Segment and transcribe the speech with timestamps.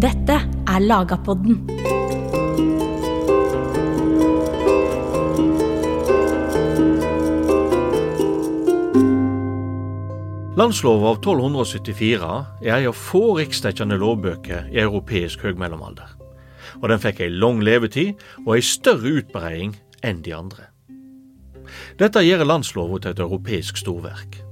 [0.00, 0.32] Dette
[0.64, 1.58] er Lagapodden.
[10.56, 12.32] Landslova av 1274
[12.64, 16.16] er ei av få riksdekkende lovbøker i europeisk høgmellomalder.
[16.80, 20.70] Og den fikk ei lang levetid og ei større utbreiing enn de andre.
[22.00, 24.46] Dette gjør landslova til et europeisk storverk.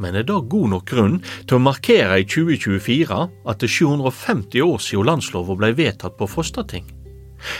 [0.00, 4.64] Men er det god nok grunn til å markere i 2024 at det er 750
[4.64, 6.86] år siden landslova ble vedtatt på Frostating?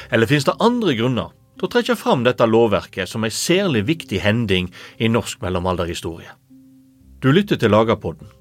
[0.08, 4.22] Eller finnes det andre grunner til å trekke fram dette lovverket som ei særlig viktig
[4.24, 6.32] hending i norsk mellomalderhistorie?
[7.20, 8.32] Du lytter til Lagerpodden,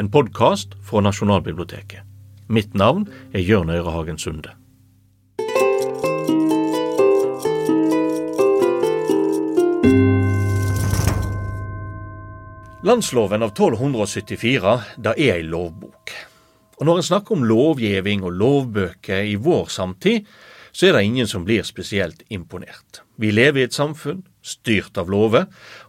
[0.00, 2.00] en podkast fra Nasjonalbiblioteket.
[2.48, 4.56] Mitt navn er Jørn Øyrehagen Sunde.
[12.84, 16.10] Landsloven av 1274 det er ei lovbok.
[16.76, 20.26] Og Når en snakker om lovgivning og lovbøker i vår samtid,
[20.68, 23.00] så er det ingen som blir spesielt imponert.
[23.16, 25.46] Vi lever i et samfunn styrt av lover,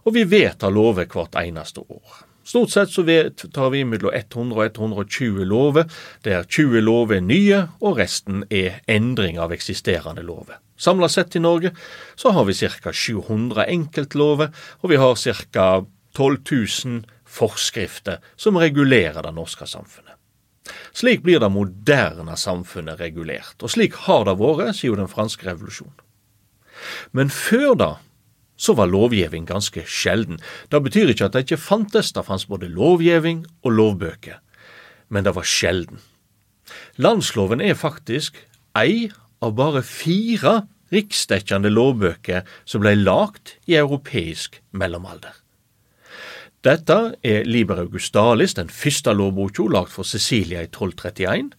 [0.08, 2.22] og vi vedtar lover hvert eneste år.
[2.46, 3.04] Stort sett så
[3.52, 5.84] tar vi mellom 100 og 120 lover,
[6.24, 10.62] der 20 lover er nye, og resten er endring av eksisterende lover.
[10.80, 11.74] Samla sett i Norge
[12.16, 12.92] så har vi ca.
[12.92, 14.48] 700 enkeltlover,
[14.80, 15.14] og vi har
[15.52, 15.84] ca.
[16.16, 16.38] 12
[16.86, 20.14] 000 forskrifter som regulerer det norske samfunnet.
[20.96, 26.00] Slik blir det moderne samfunnet regulert, og slik har det vært siden den franske revolusjonen.
[27.12, 27.92] Men før da
[28.56, 30.40] så var lovgivning ganske sjelden.
[30.72, 34.40] Det betyr ikke at det ikke fantes, det fantes både lovgivning og lovbøker,
[35.12, 36.00] men det var sjelden.
[36.96, 38.40] Landsloven er faktisk
[38.76, 39.10] ei
[39.44, 40.62] av bare fire
[40.94, 45.34] riksdekkende lovbøker som ble lagt i europeisk mellomalder.
[46.66, 51.52] Dette er Liber Augustalis, den første lovboka lagd for Cecilia i 1231,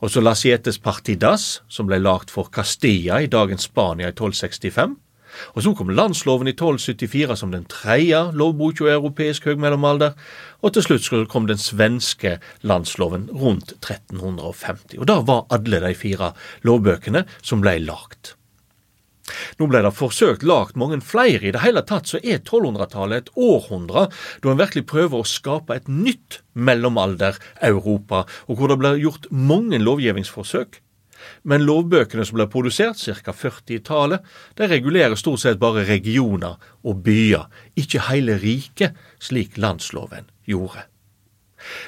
[0.00, 4.94] og så Lasietes Partidas, som ble lagd for Castilla i dagens Spania i 1265.
[5.52, 10.16] Og så kom landsloven i 1274 som den tredje lovboka i europeisk høgmellomalder,
[10.64, 14.96] og til slutt kom den svenske landsloven rundt 1350.
[14.96, 16.32] Og da var alle de fire
[16.64, 18.35] lovbøkene som ble lagt.
[19.58, 21.42] Nå ble det forsøkt lagt mange flere.
[21.48, 24.06] I det hele tatt så er 1200-tallet et århundre
[24.42, 29.80] da en virkelig prøver å skape et nytt mellomalder-Europa, og hvor det ble gjort mange
[29.82, 30.80] lovgivningsforsøk.
[31.48, 33.34] Men lovbøkene som ble produsert, ca.
[33.34, 34.26] 40-tallet,
[34.58, 37.48] de regulerer stort sett bare regioner og byer,
[37.78, 40.86] ikke hele riket, slik landsloven gjorde.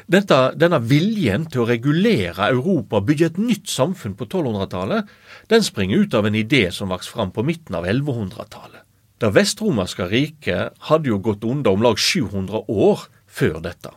[0.08, 5.08] Dette, denne viljen til å regulere Europa og bygge et nytt samfunn på 1200-tallet,
[5.52, 8.84] den springer ut av en idé som vokste fram på midten av 1100-tallet.
[9.18, 13.92] Det vestromerske riket hadde jo gått under om lag 700 år før dette.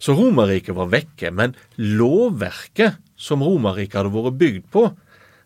[0.00, 4.86] Så Romerriket var vekke, men lovverket som Romerriket hadde vært bygd på,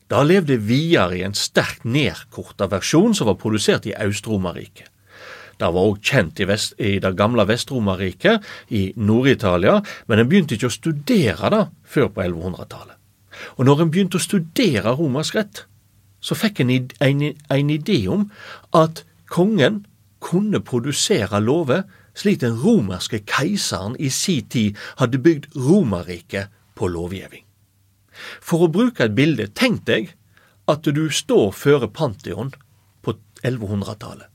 [0.08, 4.88] da levde videre i en sterkt nedkorta versjon som var produsert i Øst-Romerriket.
[5.58, 10.54] Det var òg kjent i, vest, i, det gamle Vest-Romerriket, i Nord-Italia, men en begynte
[10.54, 12.94] ikke å studere det før på 1100-tallet.
[13.58, 15.64] Og når en begynte å studere romersk rett,
[16.20, 17.22] så fikk en en,
[17.54, 18.26] en idé om
[18.74, 19.84] at kongen
[20.22, 21.84] kunne produsere lover
[22.18, 27.44] slik den romerske keiseren i si tid hadde bygd Romerriket på lovgivning.
[28.42, 30.14] For å bruke et bilde, tenk deg
[30.68, 32.50] at du står føre Pantheon
[33.02, 33.14] på
[33.44, 34.26] 1100-tallet.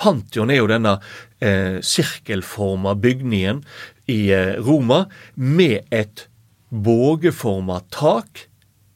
[0.00, 0.96] Pantheon er jo denne
[1.38, 3.62] eh, sirkelforma bygningen
[4.10, 6.26] i eh, Roma med et
[6.70, 8.46] bågeforma tak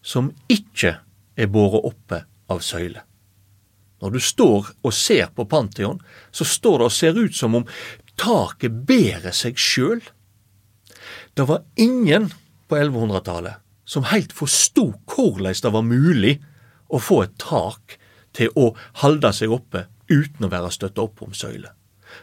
[0.03, 0.97] som ikke
[1.39, 3.05] er båret oppe av søyle.
[4.03, 5.99] Når du står og ser på Pantheon,
[6.31, 7.67] så står det og ser ut som om
[8.19, 10.03] taket bærer seg sjøl.
[11.35, 12.31] Det var ingen
[12.71, 16.35] på 1100-tallet som heilt forsto hvordan det var mulig
[16.93, 17.97] å få et tak
[18.37, 18.71] til å
[19.03, 21.75] halde seg oppe uten å være støtta opp om søyler.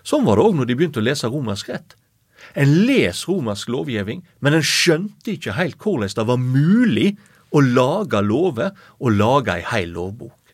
[0.04, 1.96] Sånn var det òg når de begynte å lese romersk rett.
[2.54, 7.12] En les romersk lovgivning, men en skjønte ikke helt hvordan det var mulig
[7.56, 10.46] å lage lover og lage ei heil lovbok.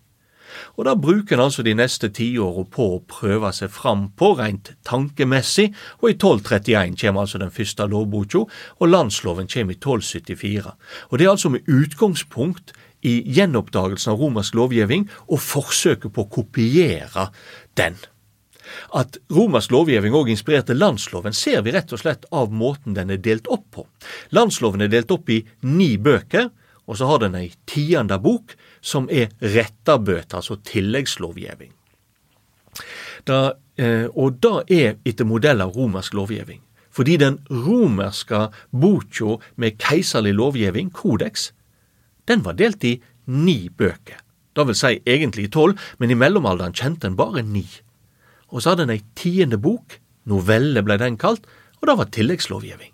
[0.78, 4.74] Og da bruker en altså de neste tiåra på å prøve seg fram på rent
[4.88, 8.46] tankemessig, og i 1231 kommer altså den første lovboka,
[8.80, 10.76] og landsloven kommer i 1274.
[11.10, 16.32] Og det er altså med utgangspunkt i gjenoppdagelsen av romersk lovgivning og forsøket på å
[16.40, 17.30] kopiere
[17.80, 17.98] den.
[18.96, 23.22] At romersk lovgivning òg inspirerte landsloven, ser vi rett og slett av måten den er
[23.22, 23.86] delt opp på.
[24.36, 26.50] Landsloven er delt opp i ni bøker,
[26.88, 31.72] og så har den ei tiende bok som er rettabøter, altså tilleggslovgivning.
[33.28, 36.62] Da, eh, og da er etter modell av romersk lovgivning.
[36.92, 41.54] fordi den romerske boka med keiserlig lovgivning, Kodeks,
[42.28, 42.98] den var delt i
[43.32, 44.20] ni bøker.
[44.56, 47.66] Det vil si egentlig tolv, men i mellomalderen kjente en bare ni.
[48.52, 51.48] Og så hadde en ei tiende bok, novelle ble den kalt,
[51.80, 52.92] og det var tilleggslovgivning.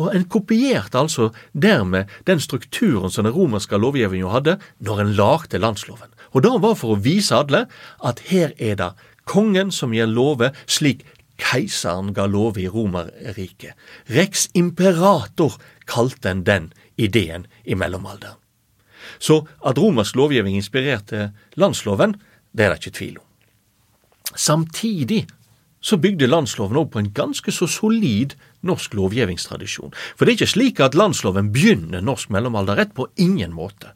[0.00, 5.60] Og en kopierte altså dermed den strukturen som den romerske lovgivningen hadde når en lagde
[5.60, 6.12] landsloven.
[6.32, 7.66] Og det var for å vise alle
[8.04, 8.92] at her er det
[9.28, 11.04] kongen som gir lover slik
[11.38, 13.76] keiseren ga lov i Romerriket.
[14.10, 18.36] Rex imperator kalte en den ideen i mellomalderen.
[19.18, 22.16] Så at romersk lovgivning inspirerte landsloven,
[22.52, 23.26] det er det ikke tvil om.
[24.34, 25.24] Samtidig
[25.80, 28.34] så bygde landsloven òg på en ganske så solid
[28.66, 29.94] norsk lovgivningstradisjon.
[30.16, 33.94] For det er ikke slik at landsloven begynner norsk mellomalderrett, på ingen måte.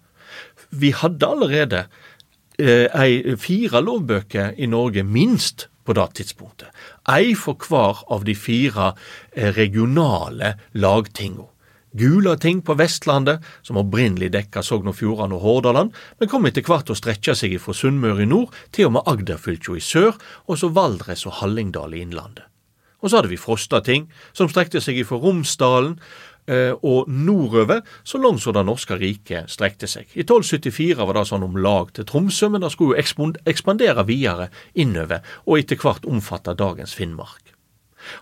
[0.70, 1.84] Vi hadde allerede
[2.58, 6.70] eh, fire lovbøker i Norge, minst, på det tidspunktet.
[7.10, 8.92] Ei for hver av de fire
[9.34, 11.48] eh, regionale lagtinga.
[11.92, 16.90] Gulating på Vestlandet, som opprinnelig dekka Sogn og Fjordane og Hordaland, men kom etter hvert
[16.92, 20.16] å strekke seg fra Sunnmøre i nord til og med Agderfylkja i sør,
[20.48, 22.48] og så Valdres og Hallingdal i innlandet.
[23.02, 25.96] Og så hadde vi Frostating, som strekte seg fra Romsdalen
[26.46, 30.06] eh, og nordover, så langt som det norske riket strekte seg.
[30.14, 34.52] I 1274 var det sånn om lag til Tromsø, men det skulle jo ekspandere videre
[34.72, 37.51] innover, og etter hvert omfatte dagens Finnmark.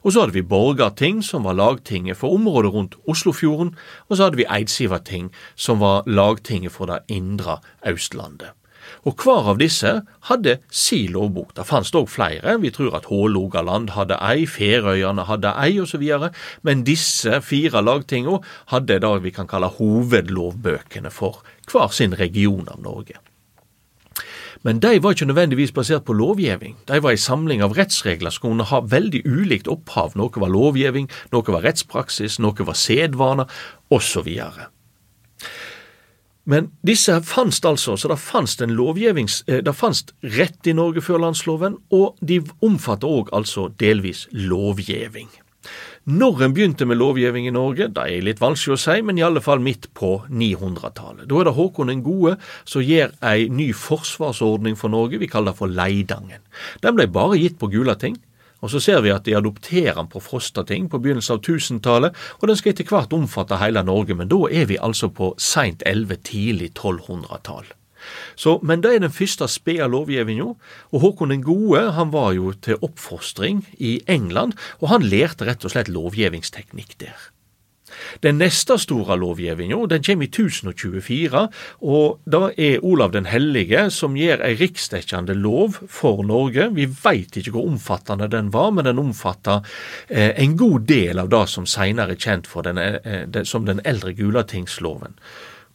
[0.02, 3.74] Og så hadde vi Borgarting, som var lagtinget for området rundt Oslofjorden,
[4.08, 8.56] og så hadde vi Eidsivating, som var lagtinget for det indre Østlandet.
[9.06, 9.92] Og hver av disse
[10.28, 11.54] hadde si lovbok.
[11.56, 16.04] Det fantes òg flere, vi tror at Hålogaland hadde ei, Ferøyene hadde ei osv.,
[16.66, 18.42] men disse fire lagtingene
[18.74, 23.20] hadde det vi kan kalle hovedlovbøkene for hver sin region av Norge.
[24.62, 26.76] Men de var ikke nødvendigvis basert på lovgivning.
[26.88, 30.12] De var en samling av rettsregler som kunne ha veldig ulikt opphav.
[30.20, 33.48] Noe var lovgivning, noe var rettspraksis, noe var sedvaner,
[33.90, 34.28] osv.
[36.44, 39.42] Men disse fantes altså, så det fantes en lovgivnings...
[39.46, 45.30] Eh, det fantes rett i Norge før landsloven, og de omfatter òg altså delvis lovgivning.
[46.08, 49.24] Når en begynte med lovgivning i Norge, det er litt vanskelig å si, men i
[49.26, 51.26] alle fall midt på 900-tallet.
[51.28, 55.52] Da er det Håkon den gode som gir ei ny forsvarsordning for Norge, vi kaller
[55.52, 56.40] det for Leidangen.
[56.80, 58.16] Den ble bare gitt på Gulating.
[58.60, 62.48] Og så ser vi at de adopterer den på Frostating på begynnelsen av 1000-tallet, og
[62.48, 66.20] den skal etter hvert omfatte hele Norge, men da er vi altså på seint 11-,
[66.28, 67.68] tidlig 1200-tall.
[68.36, 70.52] Så, men det er den første spede lovgivninga,
[70.92, 75.64] og Håkon den gode han var jo til oppfostring i England, og han lærte rett
[75.64, 77.30] og slett lovgivningsteknikk der.
[78.22, 81.42] Den neste store lovgivninga kommer i 1024,
[81.80, 86.70] og da er Olav den hellige som gjør ei riksdekkende lov for Norge.
[86.76, 89.64] Vi veit ikke hvor omfattende den var, men den omfatter
[90.08, 93.82] eh, en god del av det som seinere er kjent den, eh, den, som den
[93.84, 95.18] eldre Gulatingsloven.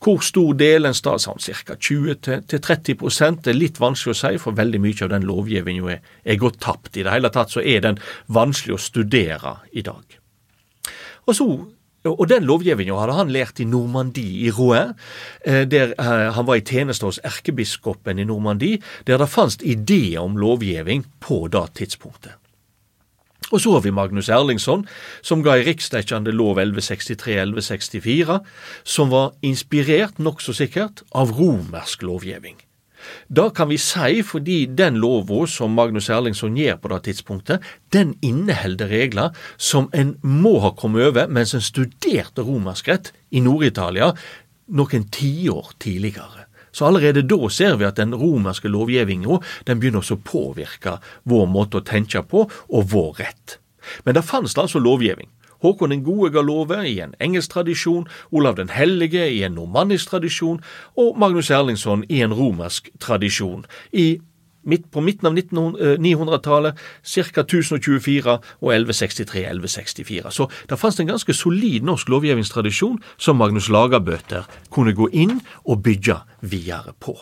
[0.03, 1.77] Hvor stor del en stad, sånn ca.
[1.80, 6.42] 20-30 Det er litt vanskelig å si, for veldig mye av den lovgivningen er, er
[6.42, 6.97] gått tapt.
[6.97, 10.19] I det hele tatt så er den vanskelig å studere i dag.
[11.25, 11.47] Og så
[12.06, 14.94] og den lovgivningen hadde han lært i Normandie, i Rouen,
[15.42, 18.77] eh, der eh, han var i tjeneste hos erkebiskopen i Normandie,
[19.07, 22.38] der det fantes ideer om lovgivning på det tidspunktet.
[23.53, 24.88] Og så har vi Magnus Erlingsson,
[25.21, 28.39] som ga ei riksdekkende lov 1163-1164,
[28.83, 32.57] som var inspirert, nokså sikkert, av romersk lovgivning.
[33.30, 38.16] Da kan vi si fordi den lova som Magnus Erlingsson gjør på det tidspunktet, den
[38.25, 44.14] inneholder regler som en må ha kommet over mens en studerte romersk rett i Nord-Italia
[44.73, 46.44] noen tiår tidligere.
[46.75, 49.39] Så allerede da ser vi at den romerske lovgivninga
[49.69, 53.59] begynner å påvirke vår måte å tenke på og vår rett.
[54.03, 55.29] Men det fantes altså lovgivning.
[55.63, 60.11] Håkon den gode ga lover i en engelsk tradisjon, Olav den hellige i en normannisk
[60.11, 60.59] tradisjon
[60.99, 63.63] og Magnus Erlingsson i en romersk tradisjon.
[63.94, 64.19] I
[64.66, 67.45] midt på midten av 900-tallet, ca.
[67.45, 70.34] 1024 og 1163-1164.
[70.34, 75.84] Så det fantes en ganske solid norsk lovgivningstradisjon som Magnus Lagerbøter kunne gå inn og
[75.86, 77.18] bygge videre på.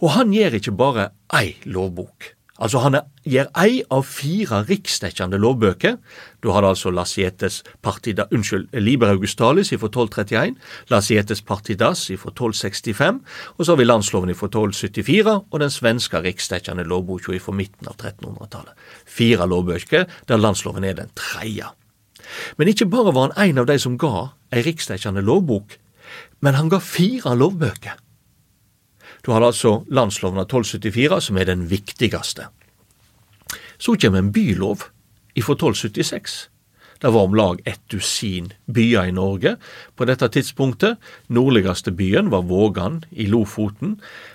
[0.00, 2.34] Og han gjør ikke bare ei lovbok.
[2.60, 5.96] Altså Han gir ei av fire riksdekkende lovbøker.
[6.44, 10.56] Du har altså Lasietes partida, unnskyld, Liber Augustalis fra 1231,
[10.92, 13.20] Lasietes Partidas fra 1265,
[13.56, 17.96] og så har vi landsloven fra 1274 og den svenske riksdekkende lovboka fra midten av
[17.96, 18.76] 1300-tallet.
[19.06, 21.72] Fire lovbøker der landsloven er den tredje.
[22.56, 25.78] Men ikke bare var han en av de som ga ei riksdekkende lovbok,
[26.44, 27.96] men han ga fire lovbøker.
[29.24, 32.48] Du har altså landsloven av 1274, som er den viktigste.
[33.80, 34.86] Så kommer en bylov
[35.34, 36.38] ifra 1276.
[37.00, 39.54] Det var om lag ett dusin byer i Norge
[39.96, 40.98] på dette tidspunktet.
[41.32, 43.94] Nordligste byen var Vågan i Lofoten.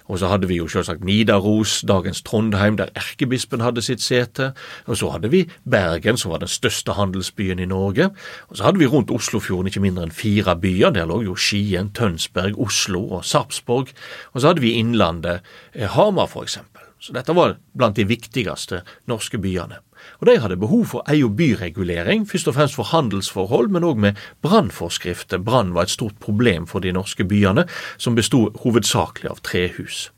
[0.10, 4.52] Og så hadde vi jo selvsagt Nidaros, dagens Trondheim, der erkebispen hadde sitt sete.
[4.90, 8.10] Og så hadde vi Bergen, som var den største handelsbyen i Norge.
[8.50, 10.94] Og så hadde vi rundt Oslofjorden ikke mindre enn fire byer.
[10.98, 13.94] Der lå jo Skien, Tønsberg, Oslo og Sarpsborg.
[14.34, 16.75] Og så hadde vi Innlandet, eh, Hamar for eksempel.
[17.06, 19.78] Så dette var blant de viktigste norske byene.
[20.18, 24.00] Og De hadde behov for ei- og byregulering, først og fremst for handelsforhold, men òg
[24.02, 25.38] med brannforskrifter.
[25.38, 30.10] Brann var et stort problem for de norske byene, som bestod hovedsakelig av trehus.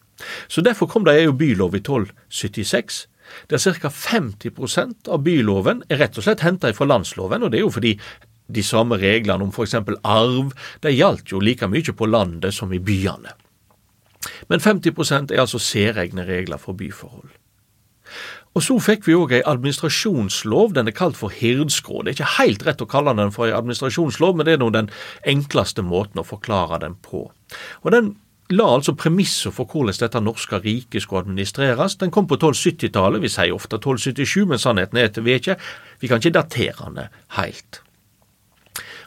[0.48, 3.08] Så Derfor kom det ei og bylov i 1276,
[3.50, 3.90] der ca.
[3.90, 8.00] 50% av byloven er rett og slett henta fra landsloven, og det er jo fordi
[8.48, 9.76] de samme reglene om f.eks.
[10.04, 13.36] arv, de gjaldt jo like mye på landet som i byene.
[14.50, 17.30] Men 50% er altså særegne regler for byforhold.
[18.58, 22.02] Og så fikk vi òg ei administrasjonslov, den er kalt for hirdskrå.
[22.02, 24.72] Det er ikke helt rett å kalle den for ei administrasjonslov, men det er nå
[24.74, 24.90] den
[25.30, 27.28] enkleste måten å forklare den på.
[27.84, 28.16] Og den
[28.50, 31.98] la altså premisser for hvordan dette norske riket skulle administreres.
[32.02, 35.58] Den kom på 1270-tallet, vi sier ofte 1277, men sannheten er at vi, ikke,
[36.02, 37.82] vi kan ikke datere den helt.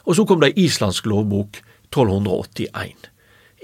[0.07, 1.59] Og så kom det ei islandsk lovbok
[1.91, 3.10] 1281.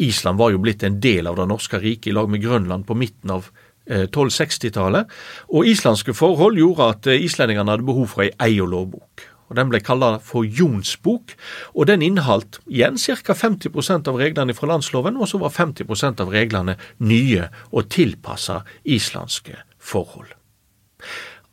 [0.03, 2.97] Island var jo blitt en del av det norske riket i lag med Grønland på
[2.99, 3.49] midten av
[3.87, 5.07] 1260-tallet,
[5.55, 9.27] og islandske forhold gjorde at eh, islendingene hadde behov for ei lovbok.
[9.47, 11.37] Og Den ble kalt for Jonsbok,
[11.75, 13.35] og den inneholdt igjen ca.
[13.35, 19.55] 50% av reglene fra landsloven, og så var 50% av reglene nye og tilpassa islandske
[19.79, 20.35] forhold.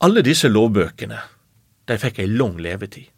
[0.02, 1.22] Alle disse lovbøkene
[1.86, 3.12] de fikk ei lang levetid.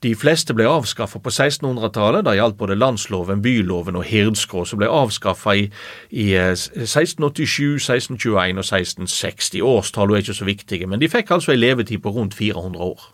[0.00, 2.24] De fleste ble avskaffa på 1600-tallet.
[2.24, 5.66] Det gjaldt både landsloven, byloven og hirdskrå, som ble avskaffa i,
[6.08, 9.60] i 1687, 1621 og 1660.
[9.60, 13.10] Årstallene er ikke så viktige, men de fikk altså ei levetid på rundt 400 år.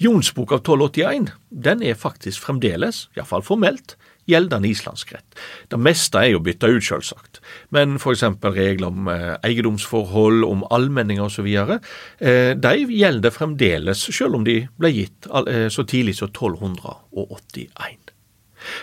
[0.00, 3.96] Jonsbok av 1281 den er faktisk fremdeles, iallfall formelt,
[4.30, 5.40] gjeldende islandsk rett.
[5.70, 7.40] Det meste er jo bytta ut, selvsagt,
[7.74, 14.46] men eksempel regler om eh, eiendomsforhold, om allmenninger osv., eh, de gjelder fremdeles, selv om
[14.46, 18.10] de ble gitt eh, så tidlig som 1281.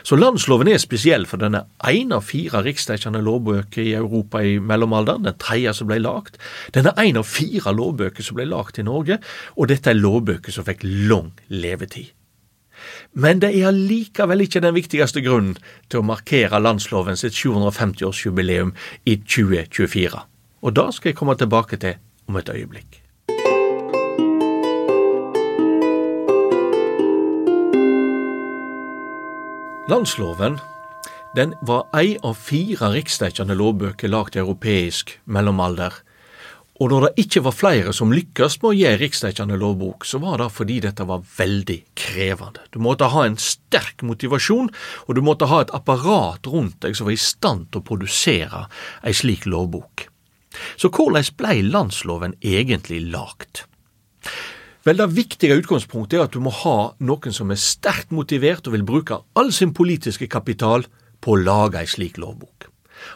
[0.04, 4.58] Så landsloven er spesiell, for den er én av fire riksdekkende lovbøker i Europa i
[4.60, 6.40] mellomalderen, den tredje som ble lagt.
[6.74, 9.20] Den er én av fire lovbøker som ble lagt i Norge,
[9.56, 12.14] og dette er lovbøker som fikk lang levetid.
[13.14, 15.58] Men det er allikevel ikke den viktigste grunnen
[15.90, 20.24] til å markere landsloven sitt 750-årsjubileum i 2024.
[20.62, 23.02] Og det skal jeg komme tilbake til om et øyeblikk.
[29.88, 30.58] Landsloven
[31.36, 35.94] den var ei av fire riksdekkende lovbøker lagd i europeisk mellomalder,
[36.78, 40.38] og når det ikke var flere som lykkes med å gi riksdekkende lovbok, så var
[40.42, 42.66] det fordi dette var veldig krevende.
[42.70, 44.70] Du måtte ha en sterk motivasjon,
[45.08, 48.68] og du måtte ha et apparat rundt deg som var i stand til å produsere
[49.02, 50.06] ei slik lovbok.
[50.78, 53.66] Så hvordan blei landsloven egentlig lagd?
[54.86, 58.78] Vel, Det viktige utgangspunktet er at du må ha noen som er sterkt motivert og
[58.78, 60.86] vil bruke all sin politiske kapital
[61.20, 62.70] på å lage ei slik lovbok.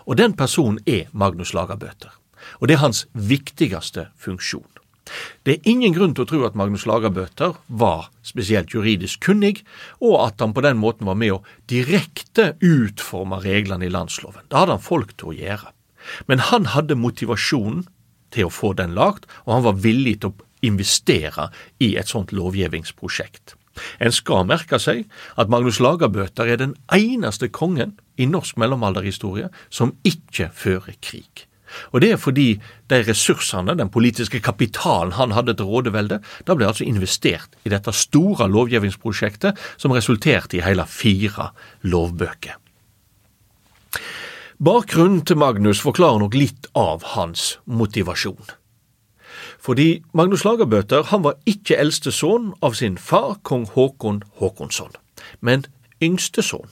[0.10, 2.21] Og den personen er Magnus Lagerbøter
[2.62, 4.70] og det er hans viktigste funksjon.
[5.44, 9.64] Det er ingen grunn til å tro at Magnus Lagerbøter var spesielt juridisk kunnig,
[10.00, 11.42] og at han på den måten var med å
[11.72, 14.46] direkte utforme reglene i landsloven.
[14.48, 15.74] Det hadde han folk til å gjøre.
[16.30, 17.84] Men han hadde motivasjonen
[18.32, 21.50] til å få den lagt, og han var villig til å investere
[21.82, 23.58] i et sånt lovgivningsprosjekt.
[24.04, 25.06] En skal merke seg
[25.40, 31.48] at Magnus Lagerbøter er den eneste kongen i norsk mellomalderhistorie som ikke fører krig.
[31.92, 32.48] Og det er fordi
[32.92, 37.94] de ressursene, den politiske kapitalen han hadde til rådevelde, da ble altså investert i dette
[37.96, 41.52] store lovgivningsprosjektet som resulterte i hele fire
[41.82, 42.58] lovbøker.
[44.62, 48.52] Bakgrunnen til Magnus forklarer nok litt av hans motivasjon.
[49.62, 54.94] Fordi Magnus Lagerbøter han var ikke eldste sønn av sin far kong Håkon Håkonsson,
[55.40, 55.66] men
[56.02, 56.70] yngste sønn.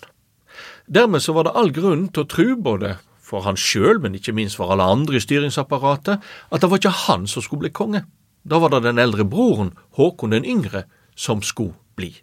[0.86, 2.96] Dermed så var det all grunn til å tro både
[3.30, 6.96] for han sjøl, men ikke minst for alle andre i styringsapparatet, at det var ikke
[7.06, 8.04] han som skulle bli konge.
[8.44, 12.14] Da var det den eldre broren, Håkon den yngre, som skulle bli.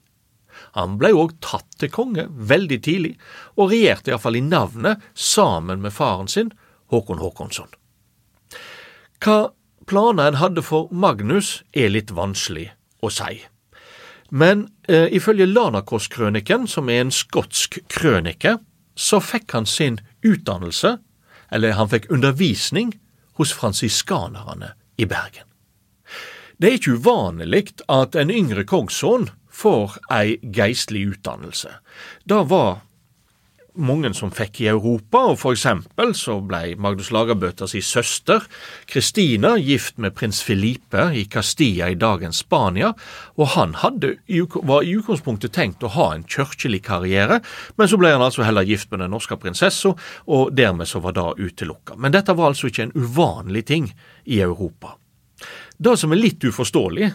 [0.76, 3.14] Han ble òg tatt til konge veldig tidlig,
[3.56, 6.52] og regjerte iallfall i navnet sammen med faren sin,
[6.90, 7.70] Håkon Håkonsson.
[9.22, 9.52] Hva
[9.86, 12.70] planer en hadde for Magnus, er litt vanskelig
[13.04, 13.42] å si.
[14.30, 18.56] Men eh, ifølge Lanakos-krøniken, som er en skotsk krønike,
[18.96, 20.96] så fikk han sin utdannelse,
[21.52, 22.96] eller han fikk undervisning,
[23.36, 25.44] hos fransiskanerne i Bergen.
[26.56, 31.74] Det er ikke uvanlig at en yngre kongssønn får ei geistlig utdannelse.
[32.24, 32.80] Det var
[33.76, 38.45] mange som fikk i Europa, og for eksempel så ble Magnus Lagerbøter si søster
[38.90, 42.92] Kristina gift med prins Filipe i Castilla i dagens Spania,
[43.37, 44.16] og han hadde,
[44.62, 47.40] var i utgangspunktet tenkt å ha en kirkelig karriere,
[47.76, 49.95] men så ble han altså heller gift med den norske prinsessa,
[50.26, 51.97] og dermed så var det utelukka.
[52.00, 53.90] Men dette var altså ikke en uvanlig ting
[54.25, 54.97] i Europa.
[55.76, 57.11] Det som er litt uforståelig,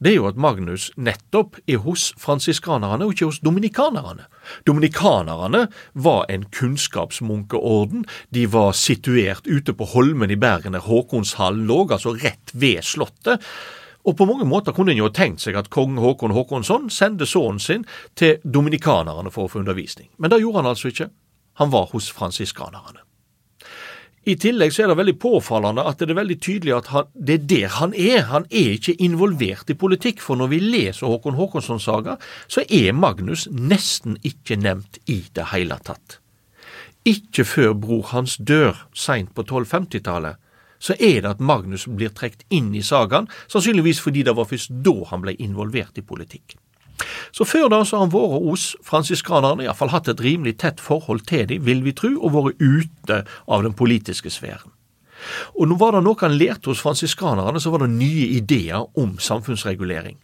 [0.00, 4.24] det er jo at Magnus nettopp er hos fransiskanerne og ikke hos dominikanerne.
[4.64, 8.06] Dominikanerne var en kunnskapsmunkeorden.
[8.32, 13.44] De var situert ute på Holmen i Bergen der Håkonshallen lå, altså rett ved Slottet.
[14.08, 17.60] Og på mange måter kunne en jo tenkt seg at kong Håkon Håkonsson sendte sønnen
[17.60, 17.84] sin
[18.16, 20.08] til dominikanerne for å få undervisning.
[20.16, 21.10] Men det gjorde han altså ikke.
[21.60, 23.04] Han var hos fransiskanerne.
[24.28, 27.38] I tillegg så er det veldig påfallende at det er veldig tydelig at han, det
[27.38, 28.26] er der han er.
[28.28, 32.92] Han er ikke involvert i politikk, for når vi leser Håkon Håkonssons saga, så er
[32.92, 36.18] Magnus nesten ikke nevnt i det hele tatt.
[37.08, 40.36] Ikke før bror hans dør seint på 1250-tallet,
[40.80, 44.72] så er det at Magnus blir trukket inn i sagaen, sannsynligvis fordi det var først
[44.84, 46.56] da han ble involvert i politikk.
[47.32, 51.24] Så før da så har han vært hos fransiskanerne, iallfall hatt et rimelig tett forhold
[51.30, 54.74] til dem, vil vi tro, og vært ute av den politiske sfæren.
[55.60, 59.18] Og nå var det noe han lærte hos fransiskanerne, så var det nye ideer om
[59.20, 60.16] samfunnsregulering.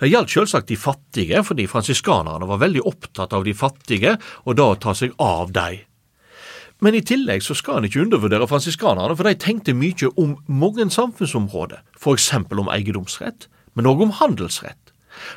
[0.00, 4.72] Det gjaldt selvsagt de fattige, fordi fransiskanerne var veldig opptatt av de fattige, og da
[4.72, 5.86] å ta seg av dem.
[6.80, 10.86] Men i tillegg så skal en ikke undervurdere fransiskanerne, for de tenkte mye om mange
[10.92, 11.82] samfunnsområder,
[12.12, 14.89] eksempel om eiendomsrett, men òg om handelsrett.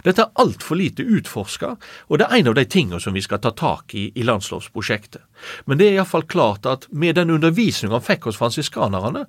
[0.05, 1.75] Dette er altfor lite utforska,
[2.09, 5.21] og det er en av de tingene som vi skal ta tak i i landslovsprosjektet.
[5.65, 9.25] Men det er iallfall klart at med den undervisninga han fikk hos fransiskanerne,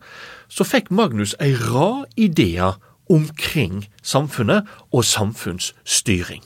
[0.48, 2.78] så fikk Magnus ei rad ideer
[3.10, 6.42] omkring samfunnet og samfunnsstyring.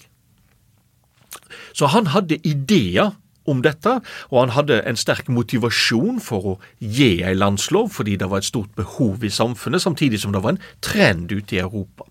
[1.73, 3.15] Så han hadde ideer
[3.49, 4.01] om dette,
[4.31, 8.51] og han hadde en sterk motivasjon for å gi ei landslov, fordi det var et
[8.51, 12.09] stort behov i samfunnet, samtidig som det var en trend ute i Europa.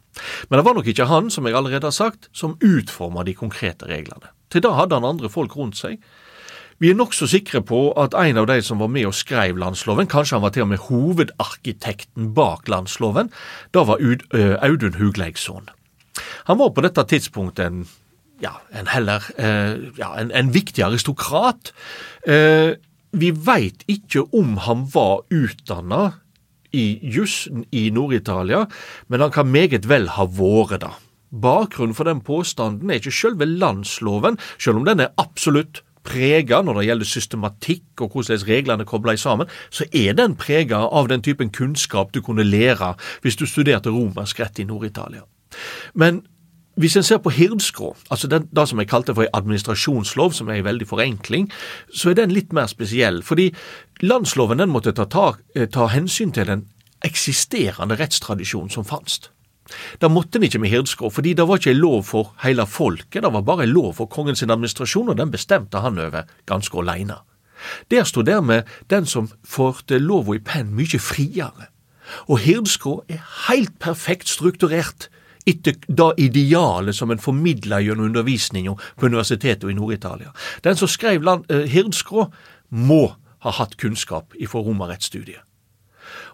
[0.50, 3.90] Men det var nok ikke han, som jeg allerede har sagt, som utforma de konkrete
[3.90, 4.34] reglene.
[4.54, 6.00] Til da hadde han andre folk rundt seg.
[6.78, 10.10] Vi er nokså sikre på at en av de som var med og skrev landsloven,
[10.10, 13.32] kanskje han var til og med hovedarkitekten bak landsloven,
[13.74, 14.04] da var
[14.62, 15.72] Audun Hugleiksson.
[16.46, 17.82] Han var på dette tidspunktet en,
[18.42, 19.26] ja, en heller
[19.98, 21.74] ja, en, en, viktig aristokrat.
[23.12, 26.14] vi veit ikke om han var utdanna
[26.76, 28.66] i juss i Nord-Italia,
[29.08, 30.94] men han kan meget vel ha vært det.
[31.28, 36.80] Bakgrunnen for den påstanden er ikke selve landsloven, selv om den er absolutt prega når
[36.80, 41.52] det gjelder systematikk og hvordan reglene kobler sammen, så er den prega av den typen
[41.52, 45.26] kunnskap du kunne lære hvis du studerte romersk rett i Nord-Italia.
[45.94, 46.24] Men
[46.78, 50.50] hvis en ser på hirdskrå, altså den, det som jeg kalte for en administrasjonslov, som
[50.50, 51.48] er en veldig forenkling,
[51.90, 53.24] så er den litt mer spesiell.
[53.26, 53.50] Fordi
[54.06, 56.68] landsloven den måtte ta, ta, eh, ta hensyn til den
[57.06, 59.32] eksisterende rettstradisjonen som fantes.
[60.00, 63.24] Da måtte en ikke med hirdskrå, fordi det var ikke en lov for hele folket,
[63.24, 67.20] det var bare en lov for kongens administrasjon, og den bestemte han over ganske alene.
[67.92, 71.72] Der sto dermed den som førte lova i penn mye friere.
[72.30, 75.10] Og hirdskrå er helt perfekt strukturert
[75.48, 80.34] etter det idealet som en formidla gjennom undervisninga på universitetet i Nord-Italia.
[80.64, 82.28] Den som skrev land, eh, Hirdskrå,
[82.70, 85.44] må ha hatt kunnskap ifra romerrettsstudiet.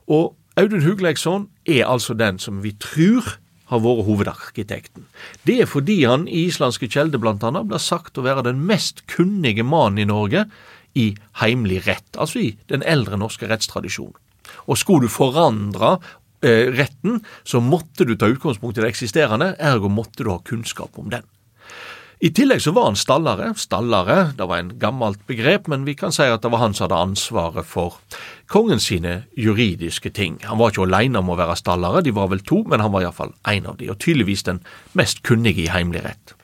[0.08, 3.38] Og Audun Hugleiksson er altså den som vi tror
[3.72, 5.08] har vært hovedarkitekten.
[5.48, 9.64] Det er fordi han i islandske kjelder annet blir sagt å være den mest kunnige
[9.64, 10.46] mannen i Norge
[10.94, 14.20] i heimlig rett, altså i den eldre norske rettstradisjonen.
[14.68, 15.98] Og skulle du forandre
[16.44, 21.10] retten, så måtte du ta utgangspunkt i det eksisterende, ergo måtte du ha kunnskap om
[21.14, 21.24] den.
[22.24, 23.50] I tillegg så var han stallare.
[23.60, 26.86] Stallare, det var en gammelt begrep, men vi kan si at det var han som
[26.86, 27.98] hadde ansvaret for
[28.48, 30.38] kongen sine juridiske ting.
[30.48, 33.04] Han var ikke alene om å være stallare, de var vel to, men han var
[33.04, 34.62] iallfall en av de, og tydeligvis den
[34.96, 36.36] mest kunnige i heimlig rett.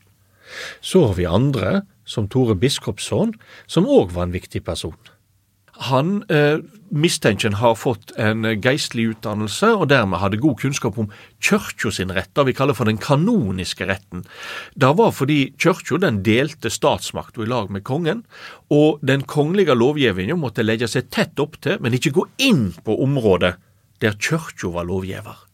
[0.84, 3.32] Så har vi andre, som Tore Biskopsson,
[3.64, 4.98] som òg var en viktig person.
[5.88, 6.60] Han eh,
[6.92, 11.08] mistenker har fått en geistlig utdannelse, og dermed hadde god kunnskap om
[11.40, 14.26] kyrkja sin rett, det vi kaller for den kanoniske retten.
[14.76, 18.26] Det var fordi kyrkja delte statsmakta i lag med kongen,
[18.70, 23.00] og den kongelige lovgivninga måtte legge seg tett opp til, men ikke gå inn på
[23.04, 23.56] området
[24.04, 25.46] der kyrkja var lovgiver.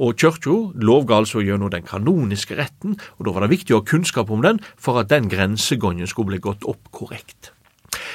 [0.00, 3.88] Og Kyrkja lovga altså gjennom den kanoniske retten, og da var det viktig å ha
[3.88, 7.52] kunnskap om den for at den grensegangen skulle bli gått opp korrekt.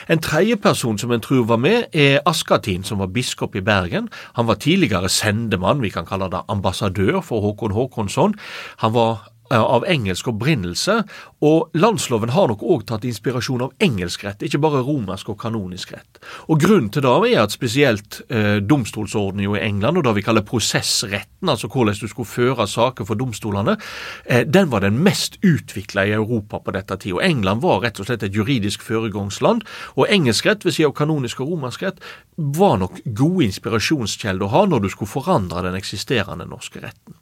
[0.10, 4.10] En tredjeperson som en tror var med, er Askatin, som var biskop i Bergen.
[4.36, 8.36] Han var tidligere sendemann, vi kan kalle det ambassadør for Håkon Håkonsson.
[8.84, 10.98] Han var av engelsk opprinnelse,
[11.46, 15.94] og landsloven har nok òg tatt inspirasjon av engelsk rett, ikke bare romersk og kanonisk
[15.94, 16.22] rett.
[16.50, 20.46] Og Grunnen til det er at spesielt eh, domstolsordninga i England, og det vi kaller
[20.46, 23.78] prosessretten, altså hvordan du skulle føre saker for domstolene,
[24.26, 27.18] eh, den var den mest utvikla i Europa på dette tid.
[27.18, 30.98] Og England var rett og slett et juridisk foregangsland, og engelsk rett ved siden av
[30.98, 32.02] kanonisk og romersk rett
[32.38, 37.20] var nok gode inspirasjonskjelder å ha når du skulle forandre den eksisterende norske retten.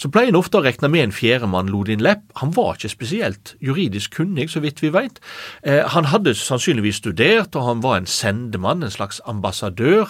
[0.00, 2.22] Så pleier en ofte å regne med en fjerdemann, Lodin Lepp.
[2.40, 5.16] Han var ikke spesielt juridisk kunnig, så vidt vi vet.
[5.62, 10.06] Eh, han hadde sannsynligvis studert, og han var en sendemann, en slags ambassadør.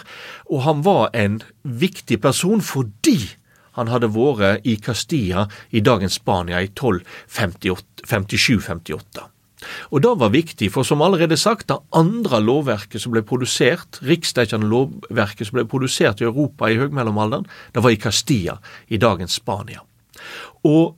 [0.51, 3.19] Og han var en viktig person fordi
[3.77, 9.33] han hadde vært i Castilla i dagens Spania i 1257-58.
[9.91, 14.69] Og det var viktig, for som allerede sagt, det andre lovverket som ble produsert, riksdekkende
[14.71, 19.85] lovverket som ble produsert i Europa i høgmellomalderen, det var i Castilla, i dagens Spania.
[20.69, 20.97] Og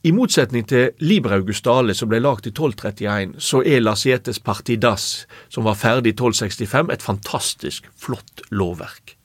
[0.00, 5.66] i motsetning til Liber Augustale, som ble lagd i 1231, så er Lasietes Partidas, som
[5.68, 9.16] var ferdig i 1265, et fantastisk flott lovverk.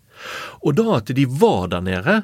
[0.68, 2.18] Og da at de var der nede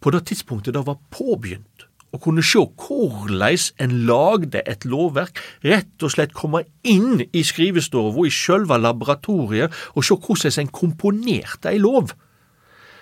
[0.00, 1.66] på det tidspunktet det var påbegynt,
[2.10, 8.26] og kunne se hvordan en lagde et lovverk, rett og slett komme inn i skrivestua
[8.26, 12.14] i sjølve laboratoriet og se hvordan en komponerte ei lov.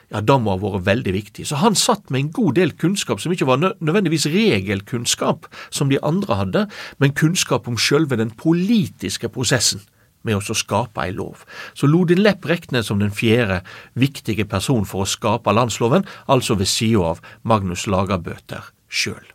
[0.09, 1.45] Ja, det må ha vært veldig viktig.
[1.45, 6.01] Så han satt med en god del kunnskap som ikke var nødvendigvis regelkunnskap, som de
[6.01, 6.65] andre hadde,
[6.97, 9.85] men kunnskap om sjølve den politiske prosessen
[10.25, 11.45] med å skape ei lov.
[11.77, 13.61] Så Lodin Lepp regnes som den fjerde
[14.01, 19.27] viktige person for å skape landsloven, altså ved sida av Magnus Lagerbøter sjøl.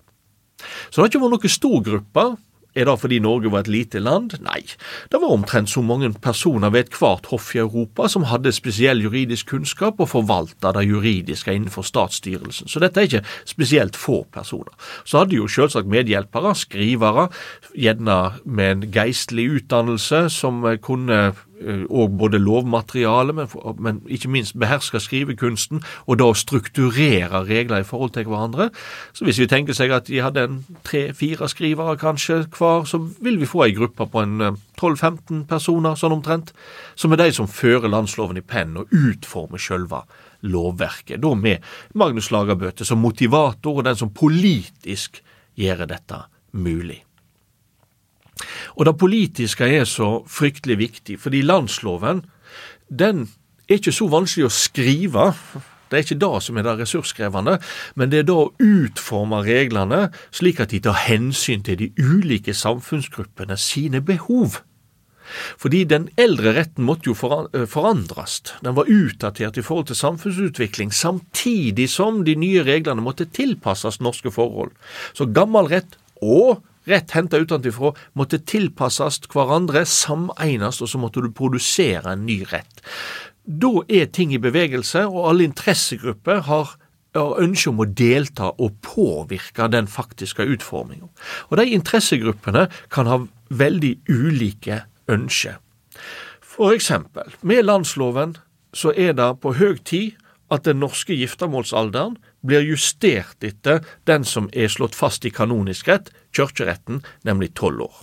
[0.89, 2.25] Så det har ikke vært noen stor gruppe.
[2.73, 4.33] Er det fordi Norge var et lite land?
[4.41, 4.63] Nei,
[5.13, 9.51] det var omtrent så mange personer ved ethvert hoff i Europa som hadde spesiell juridisk
[9.51, 14.73] kunnskap og forvalta det juridiske innenfor statsstyrelsen, så dette er ikke spesielt få personer.
[15.05, 17.27] Så hadde jo selvsagt medhjelpere, skrivere,
[17.77, 21.35] gjerne med en geistlig utdannelse som kunne
[21.89, 23.47] og eh, både lovmateriale, men,
[23.79, 28.69] men, ikke minst beherske skrivekunsten, og da strukturere regler i forhold til hverandre.
[29.13, 33.39] Så hvis vi tenker seg at de hadde en tre-fire skrivere kanskje hver, så vil
[33.41, 36.53] vi få ei gruppe på en 12-15 eh, personer, sånn omtrent,
[36.95, 40.03] som er de som fører landsloven i pennen og utformer sjølve
[40.43, 41.21] lovverket.
[41.23, 41.63] Da med
[41.95, 45.21] Magnus Lagerbøte som motivator og den som politisk
[45.59, 47.03] gjør dette mulig.
[48.77, 52.23] Og det politiske er så fryktelig viktig, fordi landsloven
[52.89, 53.27] den
[53.69, 55.29] er ikke så vanskelig å skrive.
[55.89, 57.59] Det er ikke det som er det ressurskrevende,
[57.95, 62.55] men det er da å utforme reglene slik at de tar hensyn til de ulike
[62.57, 64.63] samfunnsgruppene sine behov.
[65.57, 68.41] Fordi den eldre retten måtte jo eh, forandres.
[68.65, 74.31] Den var utdatert i forhold til samfunnsutvikling, samtidig som de nye reglene måtte tilpasses norske
[74.33, 74.73] forhold.
[75.13, 81.31] Så gammel rett og rett henta utenfra, måtte tilpasses hverandre, sameines, og så måtte du
[81.31, 82.83] produsere en ny rett.
[83.43, 86.77] Da er ting i bevegelse, og alle interessegrupper har
[87.13, 91.09] ønske om å delta og påvirke den faktiske utforminga.
[91.51, 93.19] Og de interessegruppene kan ha
[93.53, 95.59] veldig ulike ønsker.
[96.41, 98.37] For eksempel, med landsloven
[98.73, 100.17] så er det på høg tid
[100.51, 106.11] at den norske giftermålsalderen blir justert etter den som er slått fast i kanonisk rett,
[106.35, 108.01] kirkeretten, nemlig tolv år.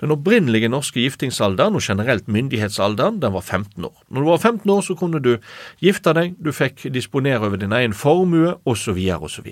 [0.00, 3.98] Den opprinnelige norske giftingsalderen, og generelt myndighetsalderen, den var 15 år.
[4.08, 5.36] Når du var 15 år, så kunne du
[5.82, 9.50] gifte deg, du fikk disponere over din egen formue, osv., osv.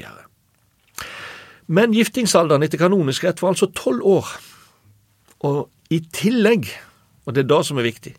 [1.69, 4.33] Men giftingsalderen etter kanonisk rett var altså tolv år.
[5.47, 6.67] Og i tillegg,
[7.27, 8.17] og det er det som er viktig,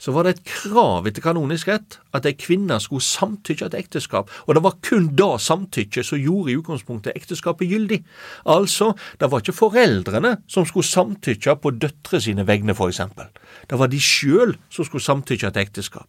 [0.00, 4.30] så var det et krav etter kanonisk rett at ei kvinne skulle samtykke til ekteskap,
[4.46, 8.00] og det var kun da samtykket som gjorde i utgangspunktet ekteskapet gyldig.
[8.48, 13.28] Altså, det var ikke foreldrene som skulle samtykke på døtre sine vegne, for eksempel.
[13.68, 16.08] Det var de sjøl som skulle samtykke til ekteskap.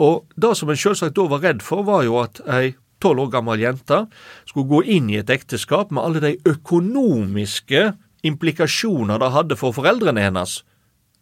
[0.00, 3.34] Og det som en sjølsagt da var redd for, var jo at ei tolv år
[3.36, 4.04] gammel jente
[4.48, 7.90] skulle gå inn i et ekteskap med alle de økonomiske
[8.26, 10.60] implikasjoner det hadde for foreldrene hennes,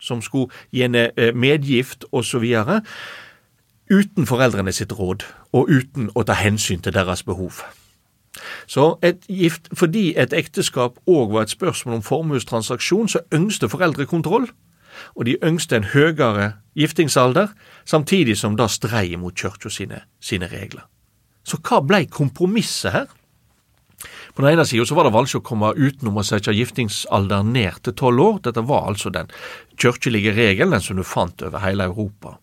[0.00, 2.44] som skulle gi henne eh, medgift osv.,
[3.88, 7.62] uten foreldrene sitt råd, og uten å ta hensyn til deres behov.
[8.66, 14.06] Så et gift, Fordi et ekteskap òg var et spørsmål om formuestransaksjon, så ønsket foreldre
[14.06, 14.48] kontroll,
[15.14, 17.48] og de ønsket en høyere giftingsalder,
[17.84, 20.86] samtidig som det strei mot kirka sine, sine regler.
[21.44, 23.06] Så hva blei kompromisset her?
[24.38, 27.94] På den ene sida var det vanskelig å komme utenom å sette giftingsalderen ned til
[27.98, 28.36] tolv år.
[28.44, 29.32] Dette var altså den
[29.74, 32.36] kirkelige regelen, som du fant over hele Europa.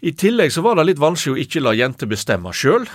[0.00, 2.88] I tillegg så var det litt vanskelig å ikke la jenter bestemme sjøl.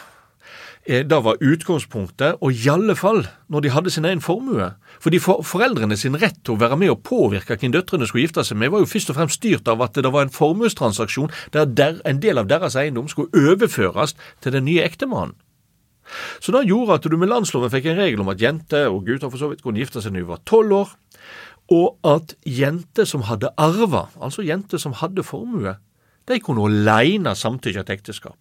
[0.90, 4.72] Eh, det var utgangspunktet, og i alle fall når de hadde sin egen formue.
[4.98, 8.42] Fordi for foreldrene sin rett til å være med og påvirke hvem døtrene skulle gifte
[8.42, 12.02] seg med, var jo først og fremst styrt av at det var en formuestransaksjon der
[12.10, 15.38] en del av deres eiendom skulle overføres til den nye ektemannen.
[16.40, 19.32] Så det gjorde at du med landsloven fikk en regel om at jenter og gutter
[19.32, 20.94] for så vidt kunne gifte seg når de var tolv år,
[21.74, 25.78] og at jenter som hadde arva, altså jenter som hadde formue,
[26.28, 28.40] de kunne aleine samtykke til ekteskap.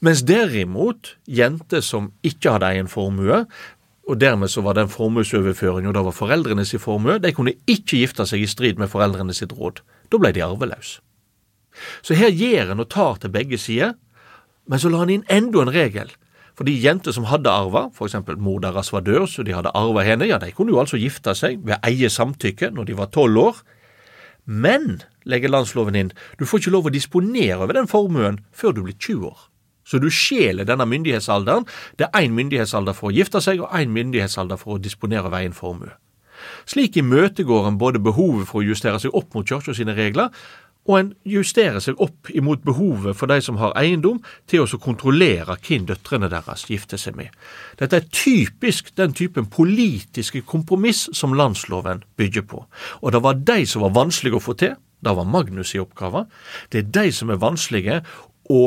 [0.00, 3.44] Mens derimot jenter som ikke hadde egen formue,
[4.04, 8.44] og dermed så var den formuesoverføringa da var foreldrenes formue, de kunne ikke gifte seg
[8.44, 9.80] i strid med foreldrenes råd.
[10.12, 11.00] Da ble de arveløse.
[12.06, 13.96] Så her gir en og tar til begge sider,
[14.70, 16.12] men så la han inn enda en regel.
[16.54, 18.14] For de jenter som hadde arva, f.eks.
[18.38, 21.34] mor deres var død, så de hadde arva henne, ja, de kunne jo altså gifte
[21.34, 23.64] seg ved eie samtykke når de var tolv år.
[24.44, 28.84] Men, legger landsloven inn, du får ikke lov å disponere over den formuen før du
[28.84, 29.50] blir 20 år.
[29.84, 31.66] Så du skjeler denne myndighetsalderen.
[31.98, 35.42] Det er én myndighetsalder for å gifte seg og én myndighetsalder for å disponere over
[35.42, 35.92] egen formue.
[36.68, 40.30] Slik imøtegår en både behovet for å justere seg opp mot kirka sine regler,
[40.84, 44.20] og en justerer seg opp imot behovet for de som har eiendom,
[44.50, 47.32] til å kontrollere hvem døtrene deres gifter seg med.
[47.80, 52.64] Dette er typisk den typen politiske kompromiss som landsloven bygger på.
[53.02, 56.24] Og det var de som var vanskelige å få til, det var Magnus i oppgave.
[56.72, 58.00] Det er de som er vanskelige
[58.52, 58.64] å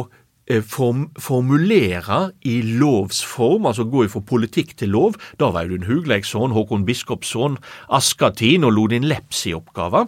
[0.50, 5.18] Eh, form, formulere i lovs form, altså gå ifra politikk til lov.
[5.40, 7.58] Da var Audun Hugleiks sønn, Håkon Biskops sønn,
[7.92, 10.08] Askatin og Lodin i oppgave,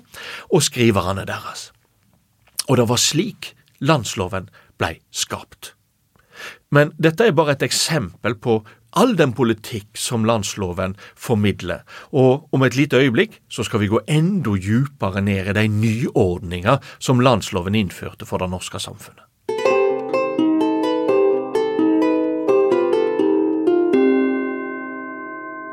[0.49, 1.73] og skriverne deres.
[2.69, 5.73] Og det var slik landsloven blei skapt.
[6.71, 8.61] Men dette er bare et eksempel på
[8.97, 14.01] all den politikk som landsloven formidler, og om et lite øyeblikk så skal vi gå
[14.09, 19.28] enda djupere ned i de nyordninger som landsloven innførte for det norske samfunnet.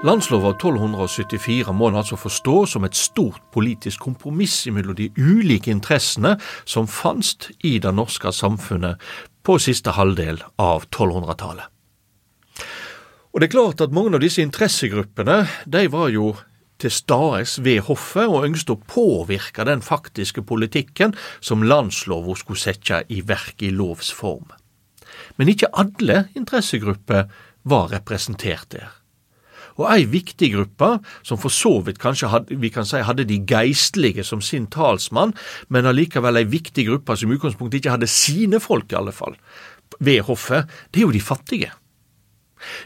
[0.06, 5.72] Landslova av 1274 må en altså forstå som et stort politisk kompromiss mellom de ulike
[5.72, 9.02] interessene som fantes i det norske samfunnet
[9.42, 11.66] på siste halvdel av 1200-tallet.
[13.34, 16.36] Og Det er klart at mange av disse interessegruppene de var jo
[16.78, 23.02] til stades ved hoffet og ønsket å påvirke den faktiske politikken som landslova skulle sette
[23.10, 24.46] i verk i lovs form.
[25.34, 27.26] Men ikke alle interessegrupper
[27.66, 28.94] var representert der
[29.76, 30.90] og ei viktig gruppe,
[31.26, 35.34] som for så vidt kanskje hadde, vi kan si hadde de geistlige som sin talsmann,
[35.68, 39.36] men allikevel ei viktig gruppe som i utgangspunktet ikke hadde sine folk, i alle fall,
[40.00, 41.72] ved hoffet, det er jo de fattige.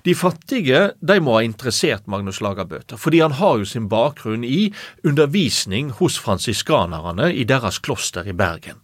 [0.04, 4.72] De fattige de må ha interessert Magnus Lagerbøter, fordi han har jo sin bakgrunn i
[5.06, 8.82] undervisning hos fransiskanerne i deres kloster i Bergen.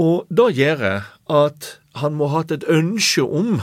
[0.00, 0.86] Og det gjør
[1.28, 3.60] at han må ha hatt et ønske om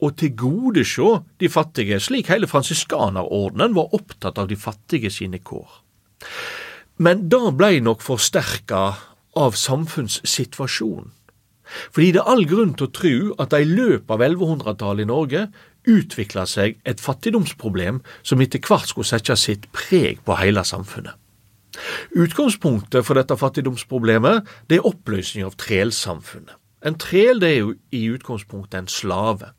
[0.00, 1.10] og tilgodesjå
[1.40, 5.68] de fattige, slik hele fransiskanerordenen var opptatt av de fattige sine kår.
[7.00, 8.82] Men det blei nok forsterka
[9.36, 11.12] av samfunnssituasjonen.
[11.94, 15.10] Fordi det er all grunn til å tro at det i løpet av 1100-tallet i
[15.10, 15.42] Norge
[15.88, 21.14] utvikla seg et fattigdomsproblem som etter hvert skulle sette sitt preg på hele samfunnet.
[22.18, 26.56] Utgangspunktet for dette fattigdomsproblemet det er oppløsning av trelsamfunnet.
[26.84, 29.52] En trel det er jo i utgangspunktet en slave.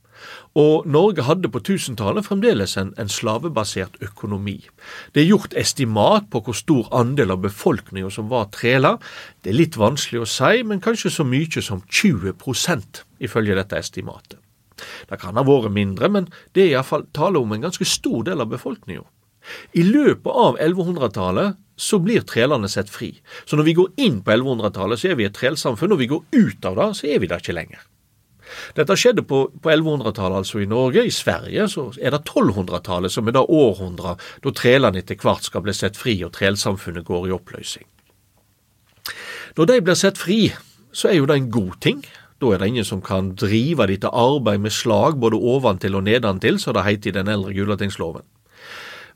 [0.60, 4.58] Og Norge hadde på 1000-tallet fremdeles en, en, slavebasert økonomi.
[5.16, 9.00] Det er gjort estimat på hvor stor andel av befolkninga som var treler.
[9.42, 14.40] Det er litt vanskelig å si, men kanskje så mye som 20% ifølge dette estimatet.
[15.10, 18.42] Det kan ha vært mindre, men det er iallfall tale om en ganske stor del
[18.42, 19.06] av befolkninga.
[19.78, 23.14] I løpet av 1100-tallet så blir trelene sett fri.
[23.46, 25.94] Så når vi går inn på 1100-tallet, så er vi et trelsamfunn.
[25.94, 27.82] Når vi går ut av det, så er vi det ikke lenger.
[28.78, 31.06] Dette skjedde på, på 1100-tallet, altså i Norge.
[31.06, 35.66] I Sverige så er det 1200-tallet som er da århundret da trelene etter hvert skal
[35.66, 37.88] bli sett fri og trelsamfunnet går i oppløsning.
[39.58, 40.42] Når de blir sett fri,
[40.96, 42.04] så er jo det en god ting.
[42.42, 46.60] Da er det ingen som kan drive dette arbeid med slag både oventil og nedantil,
[46.60, 48.24] som det heter i den eldre Gulatingsloven.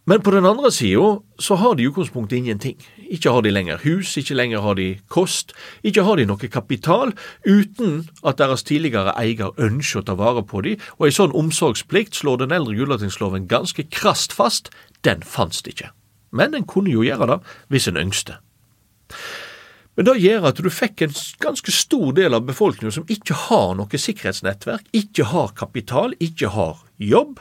[0.06, 2.78] Men på den andre sida så har de utgangspunktet ingenting.
[3.12, 5.54] Ikke har de lenger hus, ikke lenger har de kost,
[5.86, 7.14] ikke har de noe kapital,
[7.46, 12.18] uten at deres tidligere eier ønsker å ta vare på dem, og ei sånn omsorgsplikt
[12.18, 14.72] slår den eldre Gulatingsloven ganske krast fast,
[15.06, 15.92] den fantes ikke.
[16.36, 17.42] Men en kunne jo gjøre det
[17.72, 18.40] hvis en ønskte.
[19.96, 23.78] Men det gjør at du fikk en ganske stor del av befolkningen som ikke har
[23.80, 27.40] noe sikkerhetsnettverk, ikke har kapital, ikke har jobb,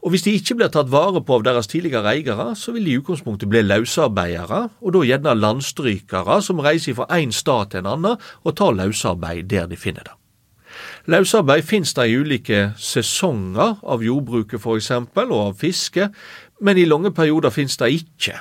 [0.00, 2.94] Og hvis de ikke blir tatt vare på av deres tidligere eiere, så vil de
[2.94, 7.90] i utgangspunktet bli løsarbeidere, og da gjerne landstrykere som reiser fra én stat til en
[7.94, 10.16] annen og tar løsarbeid der de finner det.
[11.10, 16.08] Løsarbeid finnes det i ulike sesonger av jordbruket eksempel, og av fiske,
[16.60, 18.38] men i lange perioder finnes det ikke.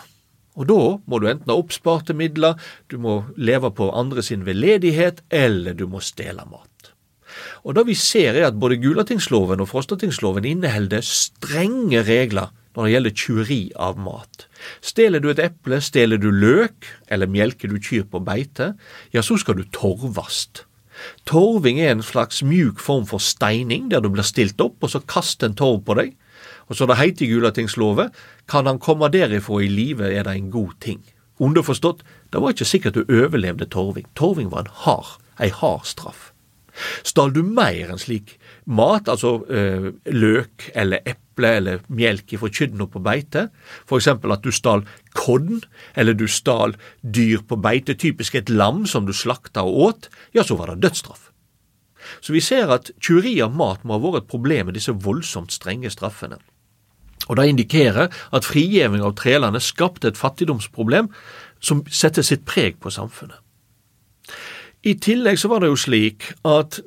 [0.60, 2.60] Og da må du enten ha oppsparte midler,
[2.92, 6.68] du må leve på andre sin veldedighet, eller du må stjele mat.
[7.64, 12.94] Og det vi ser er at både Gulatingsloven og Frostatingsloven inneholder strenge regler når det
[12.94, 14.46] gjelder tjuveri av mat.
[14.86, 18.74] Stjeler du et eple, stjeler du løk, eller melker du kyr på beite,
[19.12, 20.64] ja, så skal du torvast.
[21.28, 25.04] Torving er en slags mjuk form for steining, der du blir stilt opp, og så
[25.04, 26.16] kaster en torv på deg.
[26.70, 28.12] Og så det heiter i Gulatingsloven,
[28.48, 31.02] kan han komme derifra i live, er det en god ting.
[31.40, 34.08] Underforstått, det var ikke sikkert du overlevde torving.
[34.16, 36.30] Torving var en hard, ei hard straff.
[37.08, 38.38] Stal du mer enn slik
[38.70, 43.48] mat, altså eh, løk eller eple eller melk fra kyrne på beite,
[43.96, 44.84] eksempel at du stal
[45.16, 45.64] kodden,
[45.96, 50.44] eller du stal dyr på beite, typisk et lam som du slakta og åt, ja,
[50.44, 51.30] så var det dødsstraff.
[52.22, 55.54] Så vi ser at tyveri av mat må ha vært et problem med disse voldsomt
[55.54, 56.40] strenge straffene.
[57.30, 61.12] Og Det indikerer at frigjeving av trelene skapte et fattigdomsproblem
[61.62, 63.38] som setter sitt preg på samfunnet.
[64.84, 66.80] I tillegg så var det jo slik at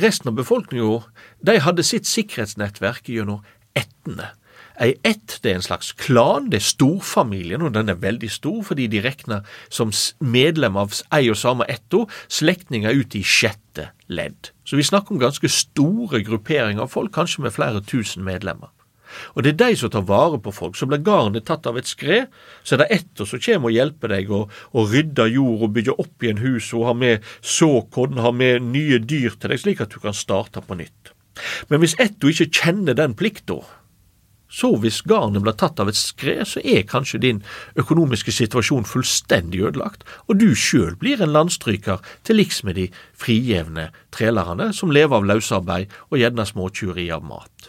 [0.00, 1.00] resten av befolkninga
[1.44, 3.44] de hadde sitt sikkerhetsnettverk gjennom
[3.76, 4.32] ættene.
[4.78, 8.62] Ei ett det er en slags klan, det er storfamilien, og den er veldig stor
[8.70, 9.90] fordi de regner som
[10.22, 14.52] medlem av ei og samme etto slektninger ut i sjette ledd.
[14.64, 18.70] Så vi snakker om ganske store grupperinger av folk, kanskje med flere tusen medlemmer.
[19.34, 20.76] Og det er de som tar vare på folk.
[20.78, 24.14] Så blir garnet tatt av et skred, så er det ett som kommer og hjelper
[24.14, 28.32] deg å, å rydde jord og bygge opp igjen hus og ha med såkorn, ha
[28.34, 31.14] med nye dyr til deg, slik at du kan starte på nytt.
[31.70, 33.60] Men hvis etto ikke kjenner den plikta,
[34.48, 37.42] så hvis garnet blir tatt av et skred, så er kanskje din
[37.78, 43.90] økonomiske situasjon fullstendig ødelagt, og du sjøl blir en landstryker til liks med de frigjevne
[44.14, 47.68] trelerne som lever av løsarbeid og gjerne småtjuveri av mat.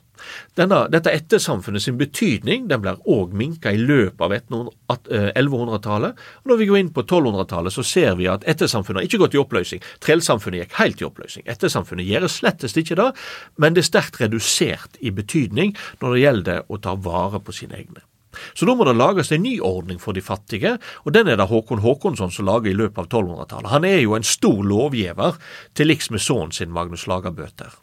[0.60, 6.20] Denne, dette ettersamfunnet sin betydning den blir òg minka i løpet av 1100-tallet.
[6.20, 9.38] Eh, Når vi går inn på 1200-tallet, så ser vi at ettersamfunnet har ikke gått
[9.38, 9.84] i oppløsning.
[10.04, 11.48] Trellsamfunnet gikk helt i oppløsning.
[11.50, 13.10] Ettersamfunnet gjør slettest ikke det,
[13.58, 17.80] men det er sterkt redusert i betydning når det gjelder å ta vare på sine
[17.80, 18.06] egne.
[18.54, 21.50] Så da må det lages en ny ordning for de fattige, og den er det
[21.50, 23.72] Håkon Håkonsson som lager i løpet av 1200-tallet.
[23.74, 25.40] Han er jo en stor lovgiver,
[25.74, 27.74] til liks med sønnen sin Magnus Lagerbøter.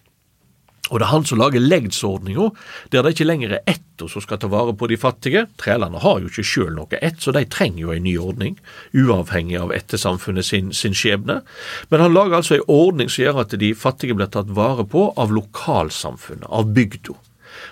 [0.91, 2.51] Og det er han som lager legdsordninga,
[2.93, 5.47] der det ikke lenger er etto som skal ta vare på de fattige.
[5.59, 8.59] Trælene har jo ikke sjøl noe ett, så de trenger jo en ny ordning,
[8.95, 11.41] uavhengig av ettersamfunnet sin, sin skjebne.
[11.91, 15.09] Men han lager altså en ordning som gjør at de fattige blir tatt vare på
[15.19, 17.19] av lokalsamfunnet, av bygda.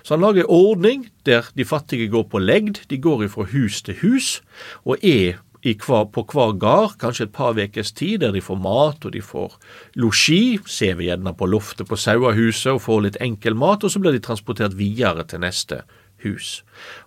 [0.03, 3.83] Så han lager en ordning der de fattige går på legd, de går ifra hus
[3.85, 4.41] til hus,
[4.85, 9.05] og er hver, på hver gard, kanskje et par ukers tid, der de får mat
[9.05, 9.57] og de får
[9.97, 14.03] losji, ser vi gjerne på loftet på sauehuset og får litt enkel mat, og så
[14.03, 15.83] blir de transportert videre til neste
[16.25, 16.63] hus.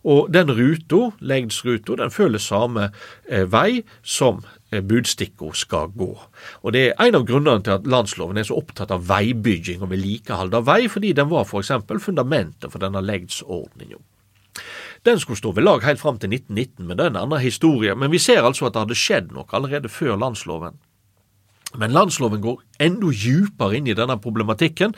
[0.07, 2.89] Og den ruta, legdsruta, den følger samme
[3.29, 6.11] eh, vei som eh, budstikka skal gå.
[6.63, 9.91] Og Det er en av grunnene til at landsloven er så opptatt av veibygging og
[9.93, 11.73] vedlikehold av vei, fordi den var f.eks.
[12.03, 14.01] fundamentet for denne legdsordninga.
[15.05, 17.95] Den skulle stå ved lag helt fram til 1919, men det er en annen historie.
[17.95, 20.77] Men vi ser altså at det hadde skjedd noe allerede før landsloven.
[21.77, 24.95] Men landsloven går enda djupere inn i denne problematikken,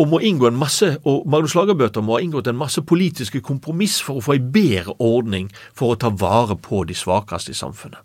[0.00, 3.98] og må inngå en masse, og Magnus Lagerbøter må ha inngått en masse politiske kompromiss
[4.00, 8.00] for å få en bedre ordning for å ta vare på de svakeste i samfunnet.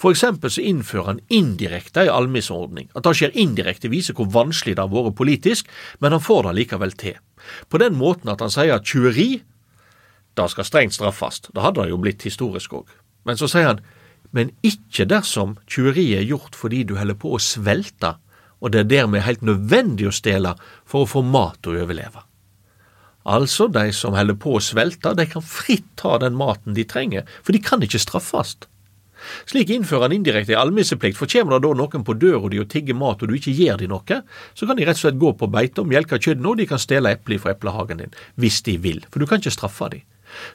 [0.00, 2.88] For eksempel så innfører han indirekte en almisordning.
[2.94, 5.68] At det skjer indirekte, viser hvor vanskelig det har vært politisk,
[6.00, 7.18] men han får det likevel til.
[7.68, 9.42] På den måten at han sier at tjuveri
[10.34, 11.42] det skal strengt straffes.
[11.46, 12.90] Det hadde det jo blitt historisk òg.
[13.24, 13.80] Men så sier han,
[14.34, 18.16] men ikke dersom tjuveriet er gjort fordi du holder på å svelte,
[18.60, 20.54] og det er dermed helt nødvendig å stjele
[20.88, 22.24] for å få mat og overleve.
[23.24, 27.24] Altså, de som holder på å svelte, de kan fritt ta den maten de trenger,
[27.42, 28.56] for de kan ikke straffes.
[29.48, 32.68] Slik innfører han indirekte en almisseplikt, for kommer det da noen på døra di og
[32.72, 34.18] tigger mat og du ikke gir dem noe,
[34.52, 36.82] så kan de rett og slett gå på beite og melke kyrne, og de kan
[36.82, 40.04] stjele epler fra eplehagen din, hvis de vil, for du kan ikke straffe dem.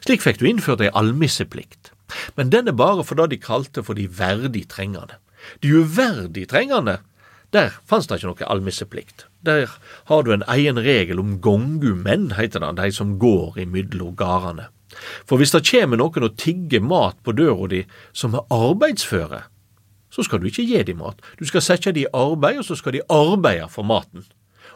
[0.04, 1.92] Slik fikk du innført ei almisseplikt,
[2.36, 5.20] men den er bare for det de kalte for de verdig trengende.
[5.62, 6.98] De uverdig trengende,
[7.54, 9.26] der fantes det ikke noe almisseplikt.
[9.46, 9.70] Der
[10.10, 14.68] har du en egen regel om gongumenn, heter det, de som går imellom gardene.
[15.26, 19.44] For hvis det kommer noen og tigger mat på døra di som er arbeidsføre,
[20.10, 21.20] så skal du ikke gi dem mat.
[21.38, 24.26] Du skal sette dem i arbeid, og så skal de arbeide for maten.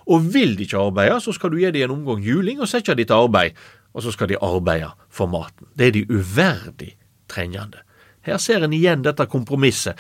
[0.07, 2.95] Og vil de ikke arbeide, så skal du gi dem en omgang juling og sette
[2.95, 3.59] dem til arbeid,
[3.95, 5.69] og så skal de arbeide for maten.
[5.79, 6.95] Det er de uverdig
[7.31, 7.85] trengende.
[8.25, 9.99] Her ser en igjen dette kompromisset.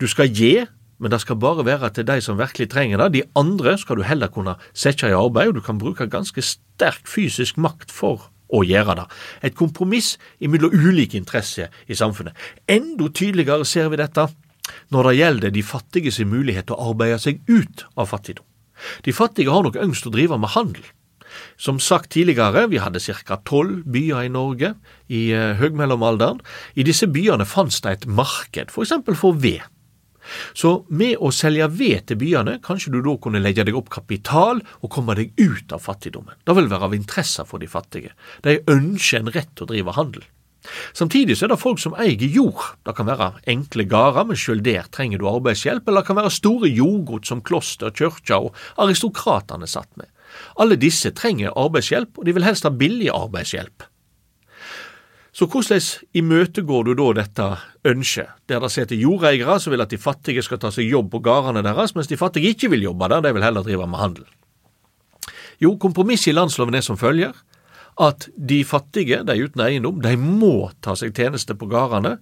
[0.00, 0.64] Du skal gi,
[1.02, 3.12] men det skal bare være til de som virkelig trenger det.
[3.14, 7.08] De andre skal du heller kunne sette i arbeid, og du kan bruke ganske sterk
[7.10, 9.08] fysisk makt for å gjøre det.
[9.48, 12.36] Et kompromiss mellom ulike interesser i samfunnet.
[12.68, 14.28] Enda tydeligere ser vi dette
[14.92, 18.44] når det gjelder de fattige sin mulighet til å arbeide seg ut av fattigdom.
[19.06, 20.84] De fattige har nok ønsket å drive med handel.
[21.56, 23.38] Som sagt tidligere, vi hadde ca.
[23.44, 24.74] tolv byer i Norge
[25.08, 26.42] i uh, høgmellomalderen.
[26.74, 29.62] I disse byene fantes det et marked, for eksempel for ved.
[30.54, 34.62] Så med å selge ved til byene, kanskje du da kunne legge deg opp kapital
[34.80, 36.38] og komme deg ut av fattigdommen.
[36.46, 38.14] Det vil være av interesse for de fattige.
[38.46, 40.24] De ønsker en rett til å drive handel.
[40.94, 42.62] Samtidig så er det folk som eier jord.
[42.86, 46.34] Det kan være enkle gårder, men selv der trenger du arbeidshjelp, eller det kan være
[46.34, 50.06] store jordgods som kloster, kirker og aristokratene satt med.
[50.60, 53.88] Alle disse trenger arbeidshjelp, og de vil helst ha billig arbeidshjelp.
[55.32, 55.80] Så hvordan
[56.12, 57.46] imøtegår du da dette
[57.88, 61.22] ønsket, der det sitter jordeiere som vil at de fattige skal ta seg jobb på
[61.24, 64.26] gårdene deres, mens de fattige ikke vil jobbe der, de vil heller drive med handel?
[65.62, 67.32] Jo, kompromisset i landsloven er som følger
[68.00, 72.18] at de fattige, de uten eiendom, de må ta seg tjeneste på gårdene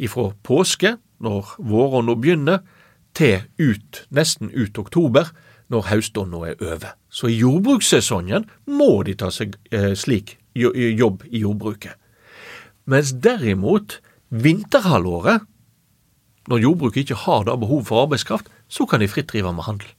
[0.00, 2.60] ifra påske, når våronna begynner,
[3.16, 5.32] til ut, nesten ut oktober,
[5.70, 6.94] når høstånda er over.
[7.10, 11.94] Så i jordbrukssesongen må de ta seg eh, slik jobb i jordbruket.
[12.90, 14.00] Mens derimot
[14.30, 15.46] vinterhalvåret,
[16.50, 19.90] når jordbruket ikke har da behov for arbeidskraft, så kan de fritt drive med handel.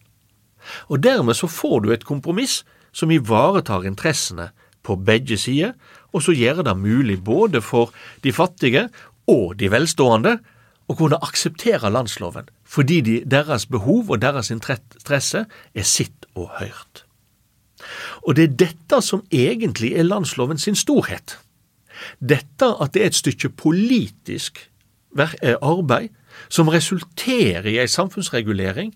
[0.92, 2.62] Og dermed så får du et kompromiss
[2.92, 4.52] som ivaretar interessene
[4.84, 5.76] på begge sider,
[6.12, 7.94] og så gjør det mulig både for
[8.26, 8.90] de fattige
[9.30, 10.40] og de velstående
[10.92, 17.06] å kunne akseptere landsloven, fordi de, deres behov og deres interesse er sitt og hørt.
[18.28, 21.38] Og det er dette som egentlig er landsloven sin storhet.
[22.20, 24.60] Dette at det er et stykke politisk
[25.18, 26.12] eh, arbeid
[26.50, 28.94] som resulterer i ei samfunnsregulering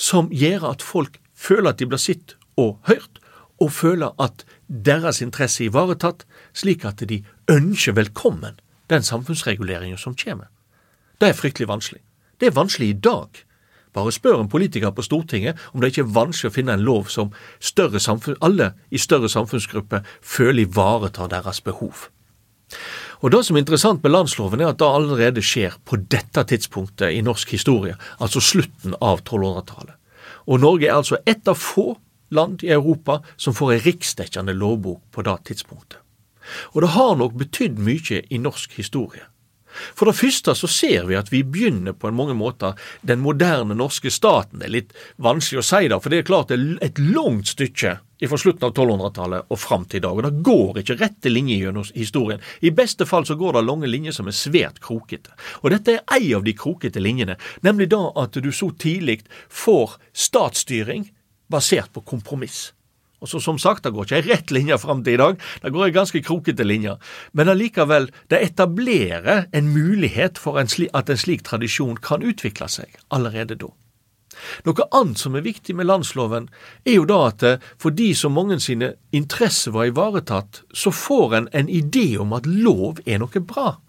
[0.00, 3.20] som gjør at folk føler at de blir sitt og hørt,
[3.60, 6.24] og føler at deres interesse er ivaretatt,
[6.56, 7.20] slik at de
[7.50, 8.56] ønsker velkommen
[8.90, 10.48] den samfunnsreguleringen som kommer.
[11.20, 12.00] Det er fryktelig vanskelig.
[12.40, 13.28] Det er vanskelig i dag.
[13.92, 17.10] Bare spør en politiker på Stortinget om det ikke er vanskelig å finne en lov
[17.12, 17.34] som
[18.40, 22.08] alle i større samfunnsgrupper føler ivaretar deres behov.
[23.20, 27.12] Og Det som er interessant med landsloven, er at det allerede skjer på dette tidspunktet
[27.12, 29.96] i norsk historie, altså slutten av 1200-tallet.
[30.46, 31.98] Og Norge er altså ett av få
[32.30, 35.98] land i Europa som får en riksdekkende lovbok på det tidspunktet.
[36.72, 39.26] Og det har nok betydd mye i norsk historie.
[39.94, 43.76] For det første så ser vi at vi begynner på en mange måter den moderne
[43.78, 44.60] norske staten.
[44.60, 47.52] Det er litt vanskelig å si det, for det er klart det er et langt
[47.52, 47.98] stykke
[48.28, 50.18] fra slutten av 1200-tallet og fram til i dag.
[50.18, 52.42] Og det går ikke rette linjer gjennom historien.
[52.60, 55.32] I beste fall så går det lange linjer som er svært krokete.
[55.62, 59.96] Og dette er ei av de krokete linjene, nemlig da at du så tidlig får
[60.12, 61.08] statsstyring
[61.50, 62.70] basert på kompromiss.
[63.20, 65.72] Og så Som sagt, det går ikke ei rett linje fram til i dag, det
[65.72, 66.96] går ei ganske krokete linje.
[67.32, 72.96] Men allikevel, det etablerer en mulighet for en at en slik tradisjon kan utvikle seg
[73.10, 73.68] allerede da.
[74.64, 76.48] Noe annet som er viktig med landsloven,
[76.86, 81.48] er jo da at eh, fordi så mange sine interesser var ivaretatt, så får en
[81.52, 83.80] en idé om at lov er noe bra.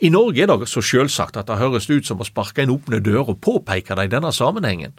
[0.00, 3.02] I Norge er det så sjølsagt at det høres ut som å sparke en åpne
[3.04, 4.96] dør og påpeke det i denne sammenhengen.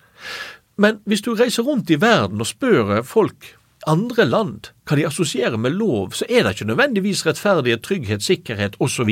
[0.78, 3.56] Men hvis du reiser rundt i verden og spør folk
[3.90, 8.80] andre land hva de assosierer med lov, så er det ikke nødvendigvis rettferdighet, trygghet, sikkerhet
[8.80, 9.12] osv.,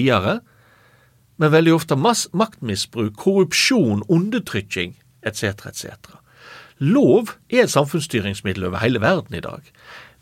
[1.41, 4.93] men veldig ofte maktmisbruk, korrupsjon, undertrykking
[5.26, 5.88] etc., etc.
[6.82, 9.65] Lov er et samfunnsstyringsmiddel over hele verden i dag,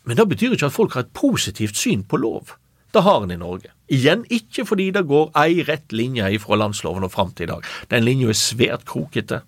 [0.04, 2.54] men det betyr ikke at folk har et positivt syn på lov.
[2.94, 3.70] Det har en i Norge.
[3.92, 7.68] Igjen ikke fordi det går ei rett linje fra landsloven og fram til i dag.
[7.90, 9.42] Den linja er svært krokete.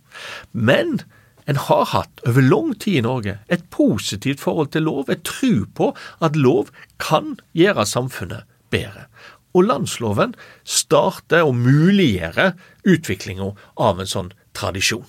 [0.53, 1.01] Men
[1.47, 5.65] en har hatt over lang tid i Norge et positivt forhold til lov, et tru
[5.75, 6.71] på at lov
[7.03, 9.09] kan gjøre samfunnet bedre.
[9.53, 12.55] Og landsloven starter og muliggjør
[12.89, 15.09] utviklinga av en sånn tradisjon.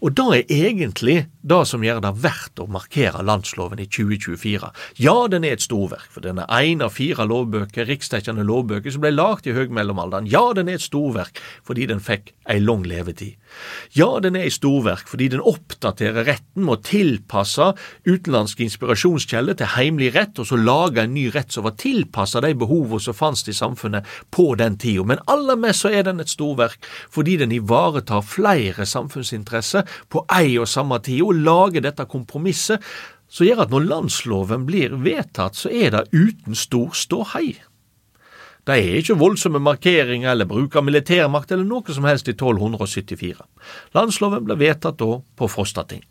[0.00, 4.70] Og det er egentlig det som gjør det verdt å markere landsloven i 2024.
[5.02, 9.02] Ja, den er et storverk, for den er én av fire lovbøker, riksdekkende lovbøker, som
[9.02, 10.30] ble lagd i høgmellomalderen.
[10.30, 13.38] Ja, den er et storverk fordi den fikk ei lang levetid.
[13.92, 17.72] Ja, den er et storverk fordi den oppdaterer retten med å tilpasse
[18.06, 22.54] utenlandske inspirasjonskjelder til heimelig rett, og så lage en ny rett som var tilpassa de
[22.58, 25.04] behovene som fantes i samfunnet på den tida.
[25.08, 26.78] Men aller mest så er den et storverk
[27.12, 29.71] fordi den ivaretar flere samfunnsinteresser
[30.12, 32.84] på ei og samme tid, og lage dette kompromisset
[33.32, 37.54] som gjør at når landsloven blir vedtatt, så er det uten stor ståhei.
[38.62, 43.40] Det er ikke voldsomme markeringer eller bruk av militærmakt eller noe som helst i 1274.
[43.96, 46.04] Landsloven ble vedtatt da på Frostating.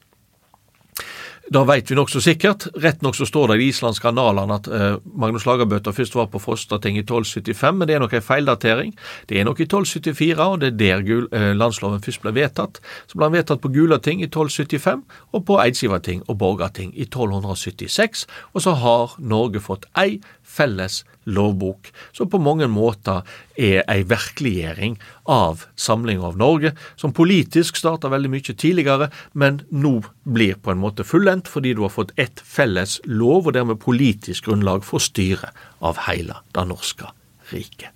[1.52, 2.70] Da veit vi nokså sikkert.
[2.80, 6.30] Rett nok så står det i de islandske analene at eh, Magnus Lagerbøter først var
[6.32, 8.94] på Frostating i 1275, men det er nok en feildatering.
[9.28, 12.80] Det er nok i 1274, og det er der gul, eh, landsloven først ble vedtatt.
[13.12, 15.04] Så ble den vedtatt på Gulating i 1275,
[15.36, 18.24] og på Eidsivating og Borgarting i 1276.
[18.56, 20.22] Og så har Norge fått ei
[20.52, 23.22] felles lovbok, som på mange måter
[23.56, 24.98] er ei virkeliggjøring
[25.30, 30.82] av samlinga av Norge, som politisk starta veldig mye tidligere, men nå blir på en
[30.82, 35.56] måte fullendt fordi du har fått ett felles lov, og dermed politisk grunnlag for styret
[35.82, 37.14] av heile det norske
[37.54, 37.94] riket.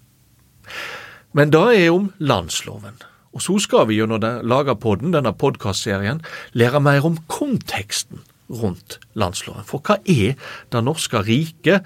[1.35, 2.95] Men det er om landsloven.
[3.35, 6.21] Og så skal vi gjennom Lagerpodden, denne podkastserien,
[6.55, 9.65] lære mer om konteksten rundt landsloven.
[9.67, 10.37] For hva er
[10.71, 11.83] det norske riket?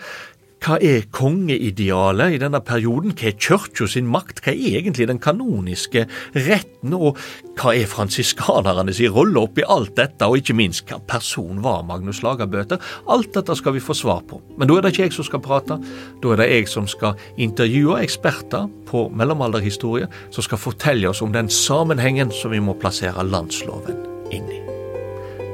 [0.59, 3.13] Hva er kongeidealet i denne perioden?
[3.15, 4.41] Hva er kirka sin makt?
[4.43, 6.03] Hva er egentlig den kanoniske
[6.35, 6.95] retten?
[6.97, 7.19] Og
[7.59, 10.27] hva er fransiskanerne sin rolle oppi alt dette?
[10.27, 12.83] Og ikke minst, hva person var Magnus Lagerbøter?
[13.07, 14.41] Alt dette skal vi få svar på.
[14.59, 15.79] Men da er det ikke jeg som skal prate.
[16.19, 21.31] Da er det jeg som skal intervjue eksperter på mellomalderhistorie, som skal fortelle oss om
[21.35, 24.03] den sammenhengen som vi må plassere landsloven
[24.35, 24.63] inn i.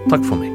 [0.10, 0.55] Takk for meg.